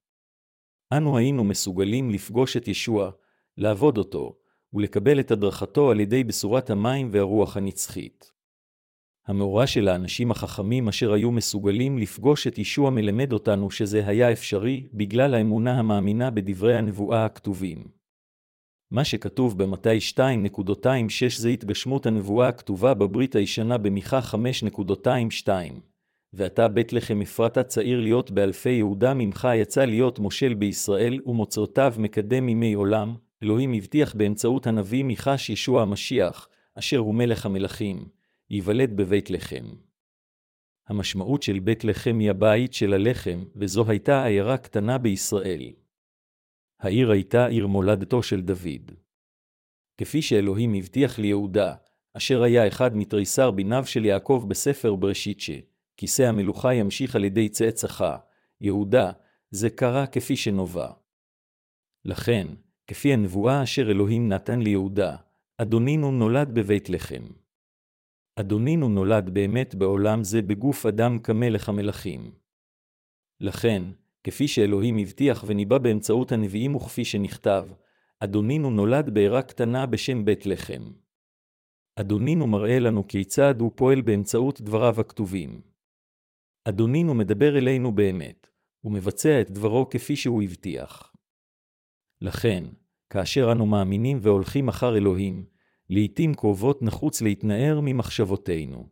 אנו 0.93 1.19
היינו 1.19 1.45
מסוגלים 1.45 2.11
לפגוש 2.11 2.57
את 2.57 2.69
ישוע, 2.69 3.11
לעבוד 3.59 3.99
אותו, 3.99 4.44
ולקבל 4.75 5.21
את 5.21 5.31
הדרכתו 5.31 5.91
על 5.91 6.01
ידי 6.01 6.25
בשורת 6.25 6.71
המים 6.71 7.09
והרוח 7.13 7.57
הנצחית. 7.57 8.33
המאורע 9.27 9.67
של 9.67 9.89
האנשים 9.89 10.31
החכמים 10.31 10.89
אשר 10.89 11.13
היו 11.13 11.31
מסוגלים 11.31 11.99
לפגוש 11.99 12.47
את 12.47 12.59
ישוע 12.59 12.91
מלמד 12.91 13.33
אותנו 13.33 13.71
שזה 13.71 14.07
היה 14.07 14.33
אפשרי 14.33 14.89
בגלל 14.93 15.35
האמונה 15.35 15.79
המאמינה 15.79 16.31
בדברי 16.31 16.77
הנבואה 16.77 17.25
הכתובים. 17.25 17.85
מה 18.91 19.05
שכתוב 19.05 19.63
במתי 19.63 19.99
2.26 19.99 20.21
זה 21.39 21.49
התגשמות 21.49 22.07
הנבואה 22.07 22.49
הכתובה 22.49 22.95
בברית 22.95 23.37
הישנה 23.37 23.79
במיכה 23.79 24.21
5.22 24.21 25.49
ועתה 26.33 26.69
בית 26.69 26.93
לחם 26.93 27.21
אפרתה 27.21 27.63
צעיר 27.63 28.01
להיות 28.01 28.31
באלפי 28.31 28.71
יהודה 28.71 29.15
ממך 29.15 29.49
יצא 29.55 29.85
להיות 29.85 30.19
מושל 30.19 30.55
בישראל 30.55 31.21
ומוצאותיו 31.27 31.95
מקדם 31.99 32.49
ימי 32.49 32.75
עולם, 32.75 33.15
אלוהים 33.45 33.73
הבטיח 33.73 34.15
באמצעות 34.15 34.67
הנביא 34.67 35.05
מיכה 35.05 35.39
שישוע 35.39 35.83
המשיח, 35.83 36.49
אשר 36.75 36.99
הוא 36.99 37.15
מלך 37.15 37.47
המלכים, 37.47 38.09
ייוולד 38.51 38.97
בבית 38.97 39.31
לחם. 39.31 39.65
המשמעות 40.89 41.43
של 41.43 41.59
בית 41.59 41.85
לחם 41.85 42.19
היא 42.19 42.31
הבית 42.31 42.75
של 42.75 42.93
הלחם, 42.93 43.45
וזו 43.57 43.85
הייתה 43.89 44.25
עיירה 44.25 44.57
קטנה 44.57 44.99
בישראל. 44.99 45.73
העיר 46.81 47.11
הייתה 47.11 47.47
עיר 47.47 47.67
מולדתו 47.67 48.23
של 48.23 48.41
דוד. 48.41 48.93
כפי 49.99 50.23
שאלוהים 50.23 50.75
הבטיח 50.75 51.19
ליהודה, 51.19 51.75
אשר 52.15 52.43
היה 52.43 52.69
אחד 52.69 52.97
מתריסר 52.97 53.51
בניו 53.51 53.87
של 53.87 54.05
יעקב 54.05 54.45
בספר 54.49 54.95
בראשית 54.95 55.41
ש, 55.41 55.51
כיסא 55.97 56.23
המלוכה 56.23 56.75
ימשיך 56.75 57.17
על 57.17 57.25
ידי 57.25 57.49
צאצאך, 57.49 58.05
יהודה, 58.61 59.13
זה 59.51 59.71
קרה 59.71 60.07
כפי 60.07 60.37
שנובע. 60.37 60.89
לכן, 62.05 62.47
כפי 62.87 63.13
הנבואה 63.13 63.63
אשר 63.63 63.91
אלוהים 63.91 64.29
נתן 64.29 64.61
ליהודה, 64.61 65.17
אדונינו 65.59 66.11
נולד 66.11 66.55
בבית 66.55 66.91
לחם. 66.91 67.25
אדונינו 68.37 68.89
נולד 68.89 69.31
באמת 69.31 69.75
בעולם 69.75 70.25
זה 70.25 70.43
בגוף 70.43 70.87
אדם 70.87 71.19
כמלך 71.19 71.69
המלכים. 71.69 72.33
לכן, 73.41 73.83
כפי 74.25 74.49
שאלוהים 74.49 74.99
הבטיח 74.99 75.45
וניבא 75.47 75.79
באמצעות 75.79 76.33
הנביאים 76.33 76.75
וכפי 76.75 77.05
שנכתב, 77.05 77.69
אדונינו 78.21 78.71
נולד 78.71 79.15
בעירה 79.15 79.43
קטנה 79.43 79.87
בשם 79.87 80.25
בית 80.25 80.47
לחם. 80.47 80.93
אדונינו 81.97 82.47
מראה 82.47 82.79
לנו 82.79 83.09
כיצד 83.09 83.61
הוא 83.61 83.73
פועל 83.75 84.01
באמצעות 84.01 84.61
דבריו 84.61 85.01
הכתובים. 85.01 85.61
אדונינו 86.65 87.15
מדבר 87.15 87.59
אלינו 87.59 87.93
באמת, 87.93 88.51
ומבצע 88.85 89.41
את 89.41 89.51
דברו 89.51 89.89
כפי 89.91 90.17
שהוא 90.17 90.43
הבטיח. 90.43 91.14
לכן, 92.25 92.65
כאשר 93.11 93.53
אנו 93.53 93.67
מאמינים 93.67 94.19
והולכים 94.23 94.69
אחר 94.69 94.97
אלוהים, 94.97 95.45
לעתים 95.91 96.35
קרובות 96.35 96.83
נחוץ 96.83 97.23
להתנער 97.23 97.81
ממחשבותינו. 97.83 98.87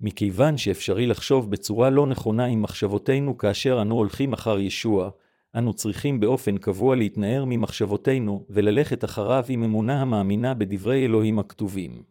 מכיוון 0.00 0.56
שאפשרי 0.56 1.06
לחשוב 1.06 1.50
בצורה 1.50 1.90
לא 1.90 2.06
נכונה 2.06 2.44
עם 2.44 2.62
מחשבותינו 2.62 3.38
כאשר 3.38 3.82
אנו 3.82 3.94
הולכים 3.94 4.32
אחר 4.32 4.58
ישוע, 4.58 5.10
אנו 5.54 5.74
צריכים 5.74 6.20
באופן 6.20 6.58
קבוע 6.58 6.96
להתנער 6.96 7.44
ממחשבותינו 7.46 8.46
וללכת 8.50 9.04
אחריו 9.04 9.44
עם 9.48 9.62
אמונה 9.62 10.00
המאמינה 10.02 10.54
בדברי 10.54 11.04
אלוהים 11.04 11.38
הכתובים. 11.38 12.02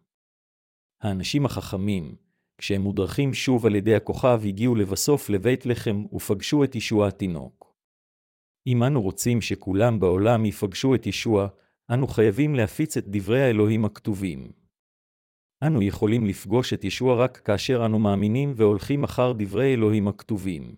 האנשים 1.00 1.46
החכמים, 1.46 2.14
כשהם 2.58 2.80
מודרכים 2.80 3.34
שוב 3.34 3.66
על 3.66 3.74
ידי 3.74 3.94
הכוכב, 3.94 4.40
הגיעו 4.44 4.74
לבסוף 4.74 5.30
לבית 5.30 5.66
לחם 5.66 6.04
ופגשו 6.12 6.64
את 6.64 6.74
ישוע 6.74 7.08
התינוק. 7.08 7.67
אם 8.68 8.82
אנו 8.82 9.02
רוצים 9.02 9.40
שכולם 9.40 10.00
בעולם 10.00 10.44
יפגשו 10.44 10.94
את 10.94 11.06
ישוע, 11.06 11.48
אנו 11.90 12.06
חייבים 12.06 12.54
להפיץ 12.54 12.96
את 12.96 13.04
דברי 13.06 13.42
האלוהים 13.42 13.84
הכתובים. 13.84 14.52
אנו 15.62 15.82
יכולים 15.82 16.26
לפגוש 16.26 16.72
את 16.72 16.84
ישוע 16.84 17.24
רק 17.24 17.36
כאשר 17.36 17.86
אנו 17.86 17.98
מאמינים 17.98 18.52
והולכים 18.56 19.04
אחר 19.04 19.32
דברי 19.32 19.74
אלוהים 19.74 20.08
הכתובים. 20.08 20.74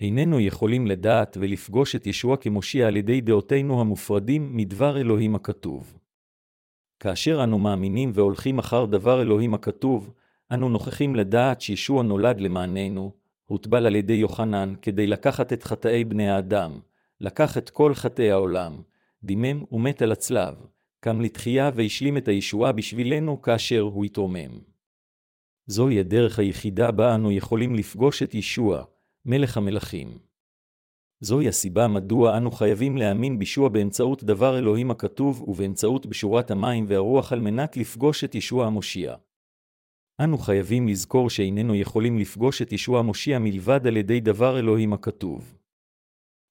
איננו 0.00 0.40
יכולים 0.40 0.86
לדעת 0.86 1.36
ולפגוש 1.40 1.96
את 1.96 2.06
ישוע 2.06 2.36
כמושיע 2.36 2.86
על 2.86 2.96
ידי 2.96 3.20
דעותינו 3.20 3.80
המופרדים 3.80 4.56
מדבר 4.56 4.98
אלוהים 5.00 5.34
הכתוב. 5.34 5.98
כאשר 7.00 7.44
אנו 7.44 7.58
מאמינים 7.58 8.10
והולכים 8.14 8.58
אחר 8.58 8.84
דבר 8.84 9.22
אלוהים 9.22 9.54
הכתוב, 9.54 10.12
אנו 10.50 10.68
נוכחים 10.68 11.14
לדעת 11.14 11.60
שישוע 11.60 12.02
נולד 12.02 12.40
למעננו, 12.40 13.12
הוטבל 13.46 13.86
על 13.86 13.96
ידי 13.96 14.12
יוחנן 14.12 14.74
כדי 14.82 15.06
לקחת 15.06 15.52
את 15.52 15.62
חטאי 15.62 16.04
בני 16.04 16.30
האדם, 16.30 16.80
לקח 17.20 17.58
את 17.58 17.70
כל 17.70 17.94
חטאי 17.94 18.30
העולם, 18.30 18.82
דימם 19.22 19.64
ומת 19.72 20.02
על 20.02 20.12
הצלב, 20.12 20.54
קם 21.00 21.20
לתחייה 21.20 21.70
והשלים 21.74 22.16
את 22.16 22.28
הישועה 22.28 22.72
בשבילנו 22.72 23.42
כאשר 23.42 23.80
הוא 23.80 24.04
התרומם. 24.04 24.60
זוהי 25.66 26.00
הדרך 26.00 26.38
היחידה 26.38 26.90
בה 26.90 27.14
אנו 27.14 27.32
יכולים 27.32 27.74
לפגוש 27.74 28.22
את 28.22 28.34
ישוע, 28.34 28.84
מלך 29.24 29.56
המלכים. 29.56 30.18
זוהי 31.20 31.48
הסיבה 31.48 31.88
מדוע 31.88 32.36
אנו 32.36 32.50
חייבים 32.50 32.96
להאמין 32.96 33.38
בישוע 33.38 33.68
באמצעות 33.68 34.24
דבר 34.24 34.58
אלוהים 34.58 34.90
הכתוב 34.90 35.42
ובאמצעות 35.48 36.06
בשורת 36.06 36.50
המים 36.50 36.86
והרוח 36.88 37.32
על 37.32 37.40
מנת 37.40 37.76
לפגוש 37.76 38.24
את 38.24 38.34
ישוע 38.34 38.66
המושיע. 38.66 39.14
אנו 40.20 40.38
חייבים 40.38 40.88
לזכור 40.88 41.30
שאיננו 41.30 41.74
יכולים 41.74 42.18
לפגוש 42.18 42.62
את 42.62 42.72
ישוע 42.72 42.98
המושיע 42.98 43.38
מלבד 43.38 43.86
על 43.86 43.96
ידי 43.96 44.20
דבר 44.20 44.58
אלוהים 44.58 44.92
הכתוב. 44.92 45.58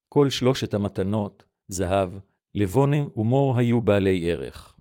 כל 0.10 0.30
שלושת 0.30 0.74
המתנות, 0.74 1.44
זהב, 1.68 2.10
לבונה 2.56 2.98
ומור 3.16 3.58
היו 3.58 3.82
בעלי 3.82 4.32
ערך. 4.32 4.76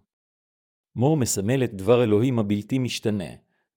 מור 0.96 1.16
מסמל 1.16 1.64
את 1.64 1.74
דבר 1.74 2.04
אלוהים 2.04 2.38
הבלתי 2.38 2.78
משתנה, 2.78 3.30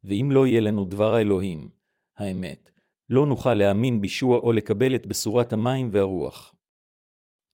ואם 0.04 0.30
לא 0.32 0.48
יהיה 0.48 0.62
לנו 0.62 0.86
דבר 0.86 1.16
האלוהים, 1.16 1.70
האמת, 2.18 2.72
לא 3.10 3.26
נוכל 3.26 3.54
להאמין 3.54 4.02
בישוע 4.02 4.38
או 4.38 4.52
לקבל 4.52 4.96
את 4.96 5.08
בשורת 5.08 5.54
המים 5.54 5.90
והרוח. 5.92 6.56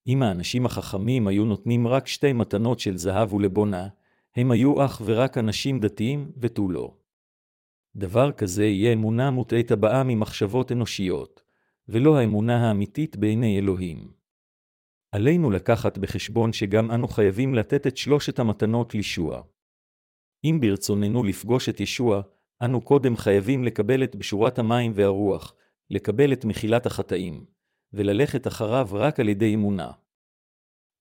אם 0.06 0.22
האנשים 0.22 0.66
החכמים 0.66 1.26
היו 1.26 1.44
נותנים 1.44 1.86
רק 1.86 2.06
שתי 2.06 2.32
מתנות 2.32 2.80
של 2.80 2.96
זהב 2.96 3.32
ולבונה, 3.32 3.88
הם 4.36 4.50
היו 4.50 4.84
אך 4.84 5.02
ורק 5.04 5.38
אנשים 5.38 5.80
דתיים 5.80 6.32
ותו 6.36 6.68
לא. 6.68 7.01
דבר 7.96 8.32
כזה 8.32 8.64
יהיה 8.64 8.92
אמונה 8.92 9.30
מוטעית 9.30 9.70
הבאה 9.70 10.02
ממחשבות 10.04 10.72
אנושיות, 10.72 11.42
ולא 11.88 12.16
האמונה 12.16 12.68
האמיתית 12.68 13.16
בעיני 13.16 13.58
אלוהים. 13.58 14.12
עלינו 15.12 15.50
לקחת 15.50 15.98
בחשבון 15.98 16.52
שגם 16.52 16.90
אנו 16.90 17.08
חייבים 17.08 17.54
לתת 17.54 17.86
את 17.86 17.96
שלושת 17.96 18.38
המתנות 18.38 18.94
לישוע. 18.94 19.42
אם 20.44 20.58
ברצוננו 20.60 21.24
לפגוש 21.24 21.68
את 21.68 21.80
ישוע, 21.80 22.22
אנו 22.64 22.80
קודם 22.80 23.16
חייבים 23.16 23.64
לקבל 23.64 24.04
את 24.04 24.16
בשורת 24.16 24.58
המים 24.58 24.92
והרוח, 24.94 25.54
לקבל 25.90 26.32
את 26.32 26.44
מחילת 26.44 26.86
החטאים, 26.86 27.44
וללכת 27.92 28.46
אחריו 28.46 28.88
רק 28.92 29.20
על 29.20 29.28
ידי 29.28 29.54
אמונה. 29.54 29.90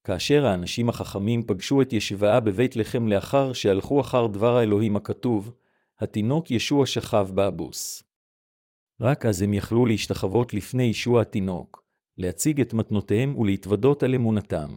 כאשר 0.04 0.46
האנשים 0.46 0.90
החכמים 0.90 1.44
פגשו 1.44 1.82
את 1.82 1.94
ישבעה 1.94 2.40
בבית 2.40 2.76
לחם 2.76 3.08
לאחר 3.08 3.54
שהלכו 3.54 4.02
אחר 4.02 4.28
דבר 4.28 4.58
האלוהים 4.58 4.96
הכתוב, 4.96 5.54
התינוק 6.02 6.52
ישוע 6.52 6.86
שכב 6.86 7.30
באבוס. 7.34 8.04
רק 9.02 9.26
אז 9.26 9.42
הם 9.42 9.54
יכלו 9.54 9.86
להשתחוות 9.86 10.54
לפני 10.54 10.84
ישוע 10.84 11.22
התינוק, 11.22 11.84
להציג 12.18 12.62
את 12.62 12.74
מתנותיהם 12.74 13.38
ולהתוודות 13.38 14.04
על 14.04 14.16
אמונתם. 14.16 14.76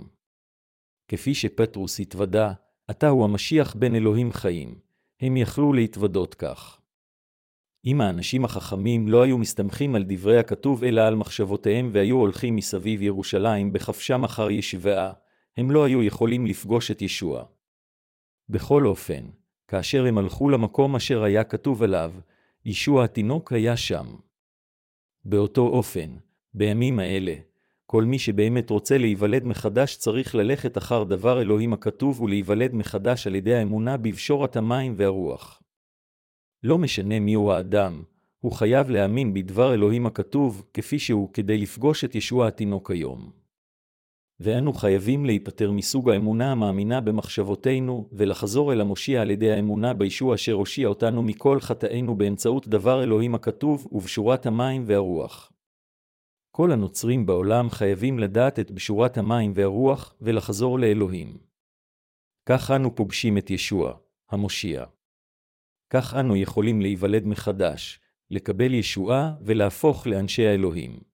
כפי 1.08 1.34
שפטרוס 1.34 2.00
התוודה, 2.00 2.52
אתה 2.90 3.08
הוא 3.08 3.24
המשיח 3.24 3.74
בן 3.74 3.94
אלוהים 3.94 4.32
חיים, 4.32 4.78
הם 5.20 5.36
יכלו 5.36 5.72
להתוודות 5.72 6.34
כך. 6.34 6.80
אם 7.86 8.00
האנשים 8.00 8.44
החכמים 8.44 9.08
לא 9.08 9.22
היו 9.22 9.38
מסתמכים 9.38 9.94
על 9.94 10.04
דברי 10.08 10.38
הכתוב 10.38 10.84
אלא 10.84 11.00
על 11.00 11.14
מחשבותיהם 11.14 11.90
והיו 11.92 12.16
הולכים 12.16 12.56
מסביב 12.56 13.02
ירושלים 13.02 13.72
בחפשם 13.72 14.24
אחר 14.24 14.50
ישבעה, 14.50 15.12
הם 15.56 15.70
לא 15.70 15.84
היו 15.84 16.02
יכולים 16.02 16.46
לפגוש 16.46 16.90
את 16.90 17.02
ישוע. 17.02 17.44
בכל 18.48 18.86
אופן, 18.86 19.24
כאשר 19.74 20.06
הם 20.06 20.18
הלכו 20.18 20.48
למקום 20.48 20.96
אשר 20.96 21.22
היה 21.22 21.44
כתוב 21.44 21.82
עליו, 21.82 22.12
ישוע 22.64 23.04
התינוק 23.04 23.52
היה 23.52 23.76
שם. 23.76 24.06
באותו 25.24 25.66
אופן, 25.66 26.16
בימים 26.54 26.98
האלה, 26.98 27.34
כל 27.86 28.04
מי 28.04 28.18
שבאמת 28.18 28.70
רוצה 28.70 28.98
להיוולד 28.98 29.44
מחדש 29.44 29.96
צריך 29.96 30.34
ללכת 30.34 30.78
אחר 30.78 31.04
דבר 31.04 31.42
אלוהים 31.42 31.72
הכתוב 31.72 32.20
ולהיוולד 32.20 32.74
מחדש 32.74 33.26
על 33.26 33.34
ידי 33.34 33.54
האמונה 33.54 33.96
בפשורת 33.96 34.56
המים 34.56 34.94
והרוח. 34.96 35.62
לא 36.62 36.78
משנה 36.78 37.20
מיהו 37.20 37.52
האדם, 37.52 38.02
הוא 38.40 38.52
חייב 38.52 38.90
להאמין 38.90 39.34
בדבר 39.34 39.74
אלוהים 39.74 40.06
הכתוב, 40.06 40.64
כפי 40.74 40.98
שהוא, 40.98 41.32
כדי 41.32 41.58
לפגוש 41.58 42.04
את 42.04 42.14
ישוע 42.14 42.48
התינוק 42.48 42.90
היום. 42.90 43.43
ואנו 44.40 44.72
חייבים 44.72 45.24
להיפטר 45.24 45.70
מסוג 45.70 46.10
האמונה 46.10 46.52
המאמינה 46.52 47.00
במחשבותינו, 47.00 48.08
ולחזור 48.12 48.72
אל 48.72 48.80
המושיע 48.80 49.22
על 49.22 49.30
ידי 49.30 49.52
האמונה 49.52 49.94
בישוע 49.94 50.34
אשר 50.34 50.52
הושיע 50.52 50.88
אותנו 50.88 51.22
מכל 51.22 51.60
חטאינו 51.60 52.16
באמצעות 52.16 52.68
דבר 52.68 53.02
אלוהים 53.02 53.34
הכתוב, 53.34 53.86
ובשורת 53.92 54.46
המים 54.46 54.84
והרוח. 54.86 55.52
כל 56.50 56.72
הנוצרים 56.72 57.26
בעולם 57.26 57.70
חייבים 57.70 58.18
לדעת 58.18 58.58
את 58.58 58.70
בשורת 58.70 59.18
המים 59.18 59.52
והרוח, 59.54 60.14
ולחזור 60.20 60.78
לאלוהים. 60.78 61.38
כך 62.48 62.70
אנו 62.70 62.94
פוגשים 62.94 63.38
את 63.38 63.50
ישוע, 63.50 63.98
המושיע. 64.30 64.84
כך 65.90 66.14
אנו 66.14 66.36
יכולים 66.36 66.80
להיוולד 66.80 67.26
מחדש, 67.26 68.00
לקבל 68.30 68.74
ישועה 68.74 69.34
ולהפוך 69.40 70.06
לאנשי 70.06 70.46
האלוהים. 70.46 71.13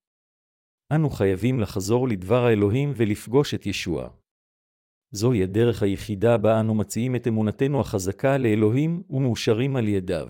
אנו 0.95 1.11
חייבים 1.11 1.61
לחזור 1.61 2.09
לדבר 2.09 2.45
האלוהים 2.45 2.93
ולפגוש 2.97 3.55
את 3.55 3.67
ישוע. 3.67 4.09
זוהי 5.13 5.43
הדרך 5.43 5.83
היחידה 5.83 6.39
בה 6.39 6.61
אנו 6.61 6.75
מציעים 6.75 7.17
את 7.17 7.27
אמונתנו 7.27 7.81
החזקה 7.81 8.39
לאלוהים 8.39 9.03
ומאושרים 9.11 9.77
על 9.77 9.89
ידיו. 9.89 10.29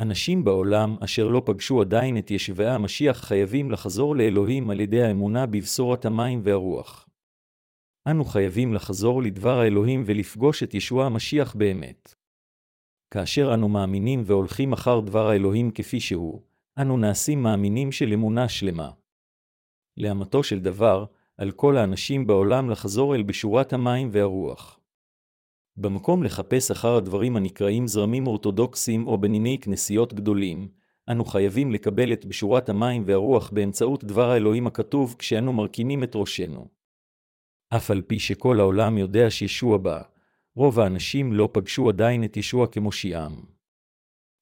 אנשים 0.00 0.44
בעולם 0.44 0.96
אשר 1.04 1.28
לא 1.28 1.42
פגשו 1.46 1.80
עדיין 1.80 2.18
את 2.18 2.30
ישבי 2.30 2.66
המשיח 2.66 3.16
חייבים 3.16 3.70
לחזור 3.70 4.16
לאלוהים 4.16 4.70
על 4.70 4.80
ידי 4.80 5.02
האמונה 5.02 5.46
בבשורת 5.46 6.04
המים 6.04 6.40
והרוח. 6.44 7.08
אנו 8.10 8.24
חייבים 8.24 8.74
לחזור 8.74 9.22
לדבר 9.22 9.58
האלוהים 9.58 10.02
ולפגוש 10.06 10.62
את 10.62 10.74
ישוע 10.74 11.06
המשיח 11.06 11.54
באמת. 11.54 12.14
כאשר 13.10 13.54
אנו 13.54 13.68
מאמינים 13.68 14.22
והולכים 14.26 14.72
אחר 14.72 15.00
דבר 15.00 15.28
האלוהים 15.28 15.70
כפי 15.70 16.00
שהוא, 16.00 16.40
אנו 16.78 16.96
נעשים 16.96 17.42
מאמינים 17.42 17.92
של 17.92 18.12
אמונה 18.12 18.48
שלמה. 18.48 18.90
לאמתו 19.96 20.42
של 20.42 20.60
דבר, 20.60 21.04
על 21.36 21.50
כל 21.50 21.76
האנשים 21.76 22.26
בעולם 22.26 22.70
לחזור 22.70 23.14
אל 23.14 23.22
בשורת 23.22 23.72
המים 23.72 24.08
והרוח. 24.12 24.80
במקום 25.76 26.22
לחפש 26.22 26.70
אחר 26.70 26.96
הדברים 26.96 27.36
הנקראים 27.36 27.86
זרמים 27.86 28.26
אורתודוקסיים 28.26 29.06
או 29.06 29.18
בניני 29.18 29.58
כנסיות 29.60 30.14
גדולים, 30.14 30.68
אנו 31.10 31.24
חייבים 31.24 31.72
לקבל 31.72 32.12
את 32.12 32.24
בשורת 32.24 32.68
המים 32.68 33.02
והרוח 33.06 33.50
באמצעות 33.50 34.04
דבר 34.04 34.30
האלוהים 34.30 34.66
הכתוב 34.66 35.16
כשאנו 35.18 35.52
מרכינים 35.52 36.02
את 36.02 36.12
ראשנו. 36.14 36.68
אף 37.76 37.90
על 37.90 38.02
פי 38.02 38.18
שכל 38.18 38.60
העולם 38.60 38.98
יודע 38.98 39.30
שישוע 39.30 39.78
בא, 39.78 40.02
רוב 40.56 40.80
האנשים 40.80 41.32
לא 41.32 41.48
פגשו 41.52 41.88
עדיין 41.88 42.24
את 42.24 42.36
ישוע 42.36 42.66
כמושיעם. 42.66 43.32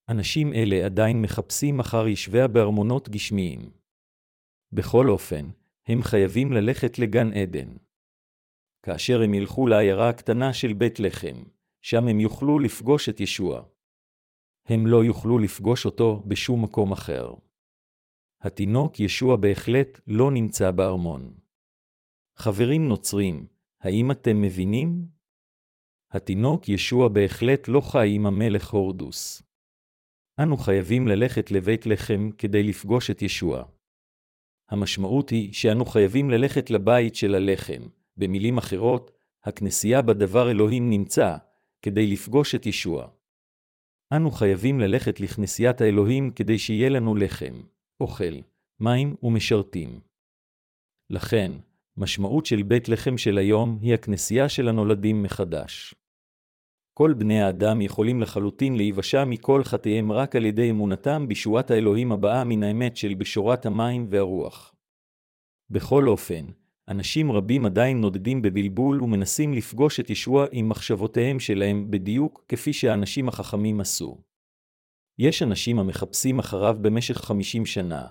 אנשים 0.08 0.52
אלה 0.52 0.84
עדיין 0.84 1.22
מחפשים 1.22 1.80
אחר 1.80 2.08
ישביה 2.08 2.48
בארמונות 2.48 3.08
גשמיים. 3.08 3.79
בכל 4.72 5.08
אופן, 5.08 5.50
הם 5.86 6.02
חייבים 6.02 6.52
ללכת 6.52 6.98
לגן 6.98 7.32
עדן. 7.32 7.76
כאשר 8.82 9.22
הם 9.22 9.34
ילכו 9.34 9.66
לעיירה 9.66 10.08
הקטנה 10.08 10.52
של 10.52 10.72
בית 10.72 11.00
לחם, 11.00 11.42
שם 11.82 12.08
הם 12.08 12.20
יוכלו 12.20 12.58
לפגוש 12.58 13.08
את 13.08 13.20
ישוע. 13.20 13.64
הם 14.66 14.86
לא 14.86 15.04
יוכלו 15.04 15.38
לפגוש 15.38 15.86
אותו 15.86 16.22
בשום 16.26 16.64
מקום 16.64 16.92
אחר. 16.92 17.34
התינוק 18.40 19.00
ישוע 19.00 19.36
בהחלט 19.36 20.00
לא 20.06 20.30
נמצא 20.30 20.70
בארמון. 20.70 21.34
חברים 22.36 22.88
נוצרים, 22.88 23.46
האם 23.80 24.10
אתם 24.10 24.42
מבינים? 24.42 25.08
התינוק 26.10 26.68
ישוע 26.68 27.08
בהחלט 27.08 27.68
לא 27.68 27.80
חי 27.80 28.08
עם 28.14 28.26
המלך 28.26 28.70
הורדוס. 28.70 29.42
אנו 30.42 30.56
חייבים 30.56 31.08
ללכת 31.08 31.50
לבית 31.50 31.86
לחם 31.86 32.30
כדי 32.38 32.62
לפגוש 32.62 33.10
את 33.10 33.22
ישוע. 33.22 33.64
המשמעות 34.70 35.30
היא 35.30 35.52
שאנו 35.52 35.84
חייבים 35.84 36.30
ללכת 36.30 36.70
לבית 36.70 37.14
של 37.14 37.34
הלחם. 37.34 37.82
במילים 38.16 38.58
אחרות, 38.58 39.10
הכנסייה 39.44 40.02
בדבר 40.02 40.50
אלוהים 40.50 40.90
נמצא, 40.90 41.36
כדי 41.82 42.06
לפגוש 42.06 42.54
את 42.54 42.66
ישוע. 42.66 43.08
אנו 44.12 44.30
חייבים 44.30 44.80
ללכת 44.80 45.20
לכנסיית 45.20 45.80
האלוהים 45.80 46.30
כדי 46.30 46.58
שיהיה 46.58 46.88
לנו 46.88 47.14
לחם, 47.14 47.62
אוכל, 48.00 48.34
מים 48.80 49.14
ומשרתים. 49.22 50.00
לכן, 51.10 51.52
משמעות 51.96 52.46
של 52.46 52.62
בית 52.62 52.88
לחם 52.88 53.18
של 53.18 53.38
היום 53.38 53.78
היא 53.82 53.94
הכנסייה 53.94 54.48
של 54.48 54.68
הנולדים 54.68 55.22
מחדש. 55.22 55.94
כל 57.00 57.14
בני 57.14 57.42
האדם 57.42 57.80
יכולים 57.80 58.20
לחלוטין 58.20 58.76
להיוושע 58.76 59.24
מכל 59.24 59.64
חטאיהם 59.64 60.12
רק 60.12 60.36
על 60.36 60.44
ידי 60.44 60.70
אמונתם 60.70 61.28
בישועת 61.28 61.70
האלוהים 61.70 62.12
הבאה 62.12 62.44
מן 62.44 62.62
האמת 62.62 62.96
של 62.96 63.14
בשורת 63.14 63.66
המים 63.66 64.06
והרוח. 64.10 64.74
בכל 65.70 66.08
אופן, 66.08 66.46
אנשים 66.88 67.32
רבים 67.32 67.66
עדיין 67.66 68.00
נודדים 68.00 68.42
בבלבול 68.42 69.02
ומנסים 69.02 69.54
לפגוש 69.54 70.00
את 70.00 70.10
ישוע 70.10 70.46
עם 70.52 70.68
מחשבותיהם 70.68 71.40
שלהם 71.40 71.90
בדיוק 71.90 72.44
כפי 72.48 72.72
שהאנשים 72.72 73.28
החכמים 73.28 73.80
עשו. 73.80 74.18
יש 75.18 75.42
אנשים 75.42 75.78
המחפשים 75.78 76.38
אחריו 76.38 76.76
במשך 76.80 77.16
חמישים 77.16 77.66
שנה, 77.66 78.06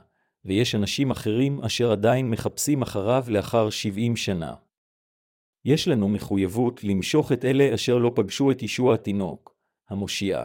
ויש 0.45 0.75
אנשים 0.75 1.11
אחרים 1.11 1.63
אשר 1.63 1.91
עדיין 1.91 2.29
מחפשים 2.29 2.81
אחריו 2.81 3.23
לאחר 3.27 3.69
שבעים 3.69 4.15
שנה. 4.15 4.53
יש 5.65 5.87
לנו 5.87 6.09
מחויבות 6.09 6.83
למשוך 6.83 7.31
את 7.31 7.45
אלה 7.45 7.73
אשר 7.73 7.97
לא 7.97 8.11
פגשו 8.15 8.51
את 8.51 8.63
ישוע 8.63 8.93
התינוק, 8.93 9.55
המושיע, 9.89 10.43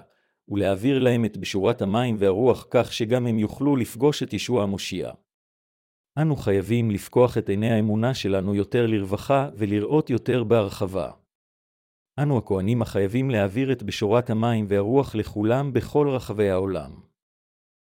ולהעביר 0.49 0.99
להם 0.99 1.25
את 1.25 1.37
בשורת 1.37 1.83
המים 1.83 2.17
והרוח 2.19 2.67
כך 2.71 2.93
שגם 2.93 3.27
הם 3.27 3.39
יוכלו 3.39 3.77
לפגוש 3.77 4.23
את 4.23 4.33
ישוע 4.33 4.63
המושיע. 4.63 5.11
אנו 6.19 6.37
חייבים 6.37 6.91
לפקוח 6.91 7.39
את 7.39 7.49
עיני 7.49 7.71
האמונה 7.71 8.15
שלנו 8.15 8.55
יותר 8.55 8.87
לרווחה 8.87 9.49
ולראות 9.57 10.11
יותר 10.11 10.45
בהרחבה. 10.45 11.11
אנו 12.19 12.39
הכהנים 12.39 12.83
החייבים 12.83 13.31
להעביר 13.31 13.73
את 13.73 13.83
בשורת 13.83 14.31
המים 14.31 14.67
והרוח 14.69 15.15
לכולם 15.15 15.73
בכל 15.73 16.09
רחבי 16.09 16.51
העולם. 16.51 17.14